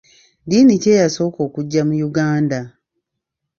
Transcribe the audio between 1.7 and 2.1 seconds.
mu